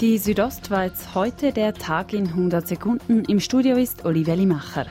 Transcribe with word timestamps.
Die 0.00 0.16
Südostschweiz 0.16 1.10
heute 1.14 1.52
der 1.52 1.74
Tag 1.74 2.14
in 2.14 2.26
100 2.26 2.66
Sekunden. 2.66 3.22
Im 3.26 3.38
Studio 3.38 3.76
ist 3.76 4.06
Olivia 4.06 4.32
Limacher. 4.32 4.86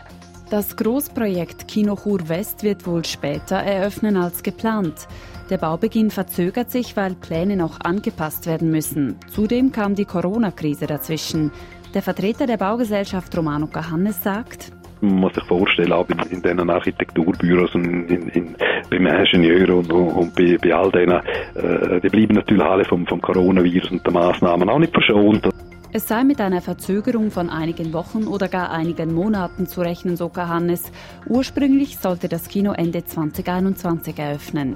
Das 0.52 0.78
Großprojekt 0.78 1.68
Kinochur 1.68 2.30
West 2.30 2.62
wird 2.62 2.86
wohl 2.86 3.04
später 3.04 3.56
eröffnen 3.56 4.18
als 4.18 4.44
geplant. 4.44 5.08
Der 5.50 5.58
Baubeginn 5.58 6.12
verzögert 6.12 6.70
sich, 6.70 6.96
weil 6.96 7.16
Pläne 7.16 7.56
noch 7.56 7.80
angepasst 7.80 8.46
werden 8.46 8.70
müssen. 8.70 9.16
Zudem 9.32 9.72
kam 9.72 9.96
die 9.96 10.06
Corona-Krise 10.06 10.86
dazwischen. 10.86 11.52
Der 11.96 12.04
Vertreter 12.04 12.46
der 12.46 12.58
Baugesellschaft 12.58 13.36
Romano 13.36 13.66
Cahannes 13.66 14.22
sagt, 14.22 14.72
man 15.02 15.16
muss 15.16 15.34
sich 15.34 15.44
vorstellen, 15.46 15.94
auch 15.94 16.08
in, 16.10 16.20
in 16.30 16.42
diesen 16.42 16.70
Architekturbüros 16.70 17.74
und 17.74 17.86
in, 17.86 18.28
in, 18.30 18.56
beim 18.90 19.06
Ingenieur 19.08 19.78
und, 19.78 19.92
und 19.92 20.36
bei, 20.36 20.58
bei 20.62 20.74
all 20.74 20.92
denen, 20.92 21.22
äh, 21.60 22.02
die 22.02 22.10
bleiben 22.10 22.36
natürlich 22.36 22.64
alle 22.64 22.86
vom, 22.86 23.06
vom 23.06 23.22
Coronavirus 23.22 23.92
und 23.92 24.06
den 24.06 24.14
Massnahmen 24.14 24.70
auch 24.70 24.80
nicht 24.80 24.94
verschont. 24.94 25.50
Es 25.92 26.08
sei 26.08 26.24
mit 26.24 26.40
einer 26.40 26.62
Verzögerung 26.62 27.32
von 27.32 27.50
einigen 27.50 27.94
Wochen 27.94 28.26
oder 28.26 28.48
gar 28.48 28.72
einigen 28.72 29.12
Monaten 29.12 29.66
zu 29.66 29.82
rechnen, 29.82 30.18
so 30.18 30.32
Hannes. 30.36 30.92
Ursprünglich 31.28 31.98
sollte 31.98 32.28
das 32.28 32.48
Kino 32.48 32.74
Ende 32.74 33.04
2021 33.04 34.20
eröffnen. 34.20 34.76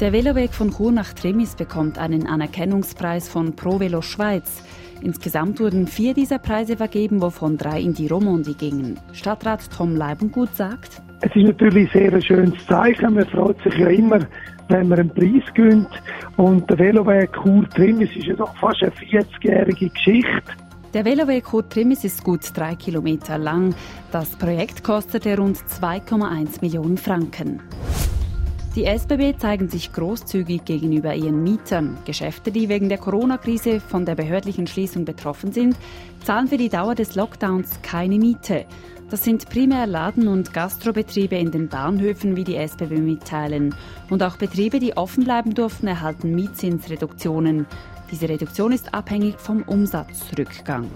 Der 0.00 0.12
Veloweg 0.12 0.52
von 0.52 0.72
Chur 0.72 0.90
nach 0.90 1.12
Tremis 1.12 1.54
bekommt 1.54 1.98
einen 1.98 2.26
Anerkennungspreis 2.26 3.28
von 3.28 3.54
Pro 3.54 3.78
Velo 3.78 4.02
Schweiz. 4.02 4.64
Insgesamt 5.00 5.60
wurden 5.60 5.86
vier 5.86 6.12
dieser 6.12 6.38
Preise 6.38 6.76
vergeben, 6.76 7.22
wovon 7.22 7.56
drei 7.56 7.80
in 7.80 7.94
die 7.94 8.08
Romandie 8.08 8.54
gingen. 8.54 8.98
Stadtrat 9.12 9.70
Tom 9.70 9.94
Leibengut 9.94 10.54
sagt, 10.54 11.00
es 11.22 11.34
ist 11.34 11.46
natürlich 11.46 11.90
sehr 11.92 12.12
ein 12.12 12.22
schönes 12.22 12.66
Zeichen. 12.66 13.14
Man 13.14 13.26
freut 13.26 13.56
sich 13.62 13.74
ja 13.78 13.88
immer, 13.88 14.18
wenn 14.68 14.88
man 14.88 14.98
einen 15.00 15.10
Preis 15.10 15.44
gönnt. 15.54 15.88
Und 16.36 16.68
der 16.70 16.78
Veloweg 16.78 17.32
Chur 17.32 17.68
Trimis 17.70 18.14
ist 18.16 18.26
ja 18.26 18.34
doch 18.34 18.54
fast 18.56 18.82
eine 18.82 18.92
40-jährige 18.92 19.88
Geschichte. 19.88 20.42
Der 20.94 21.04
Veloweg 21.04 21.44
Chur 21.44 21.68
Trimis 21.68 22.04
ist 22.04 22.24
gut 22.24 22.40
drei 22.54 22.74
Kilometer 22.74 23.38
lang. 23.38 23.74
Das 24.12 24.30
Projekt 24.30 24.82
kostete 24.82 25.36
rund 25.36 25.58
2,1 25.58 26.60
Millionen 26.62 26.96
Franken. 26.96 27.60
Die 28.76 28.84
SBB 28.84 29.38
zeigen 29.38 29.70
sich 29.70 29.90
großzügig 29.94 30.66
gegenüber 30.66 31.14
ihren 31.14 31.42
Mietern. 31.42 31.96
Geschäfte, 32.04 32.52
die 32.52 32.68
wegen 32.68 32.90
der 32.90 32.98
Corona-Krise 32.98 33.80
von 33.80 34.04
der 34.04 34.16
behördlichen 34.16 34.66
Schließung 34.66 35.06
betroffen 35.06 35.50
sind, 35.50 35.76
zahlen 36.24 36.46
für 36.46 36.58
die 36.58 36.68
Dauer 36.68 36.94
des 36.94 37.14
Lockdowns 37.14 37.80
keine 37.80 38.18
Miete. 38.18 38.66
Das 39.08 39.22
sind 39.22 39.48
primär 39.48 39.86
Laden- 39.86 40.26
und 40.26 40.52
Gastrobetriebe 40.52 41.36
in 41.36 41.52
den 41.52 41.68
Bahnhöfen, 41.68 42.34
wie 42.34 42.42
die 42.42 42.56
SBB 42.56 42.98
mitteilen. 42.98 43.72
Und 44.10 44.20
auch 44.24 44.36
Betriebe, 44.36 44.80
die 44.80 44.96
offen 44.96 45.22
bleiben 45.22 45.54
durften, 45.54 45.86
erhalten 45.86 46.34
Mietzinsreduktionen. 46.34 47.66
Diese 48.10 48.28
Reduktion 48.28 48.72
ist 48.72 48.94
abhängig 48.94 49.38
vom 49.38 49.62
Umsatzrückgang. 49.62 50.90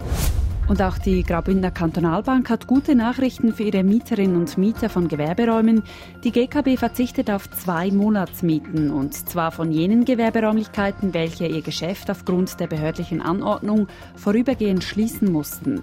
Und 0.67 0.83
auch 0.83 0.99
die 0.99 1.23
Graubündner 1.23 1.71
Kantonalbank 1.71 2.51
hat 2.51 2.67
gute 2.67 2.97
Nachrichten 2.97 3.53
für 3.53 3.65
ihre 3.65 3.85
Mieterinnen 3.85 4.37
und 4.37 4.59
Mieter 4.59 4.89
von 4.89 5.07
Gewerberäumen. 5.07 5.85
Die 6.25 6.33
GKB 6.33 6.79
verzichtet 6.79 7.31
auf 7.31 7.49
zwei 7.51 7.93
Monatsmieten 7.93 8.91
und 8.91 9.15
zwar 9.15 9.53
von 9.53 9.71
jenen 9.71 10.05
Gewerberäumlichkeiten, 10.05 11.15
welche 11.15 11.47
ihr 11.47 11.63
Geschäft 11.63 12.11
aufgrund 12.11 12.59
der 12.59 12.67
behördlichen 12.67 13.21
Anordnung 13.21 13.87
vorübergehend 14.17 14.83
schließen 14.83 15.31
mussten. 15.31 15.83